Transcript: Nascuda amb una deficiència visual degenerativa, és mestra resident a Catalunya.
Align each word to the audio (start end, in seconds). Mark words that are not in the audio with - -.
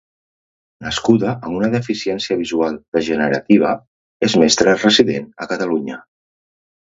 Nascuda 0.85 1.27
amb 1.33 1.57
una 1.57 1.69
deficiència 1.73 2.37
visual 2.39 2.79
degenerativa, 2.97 3.75
és 4.29 4.37
mestra 4.45 4.75
resident 4.81 5.29
a 5.45 5.49
Catalunya. 5.55 6.01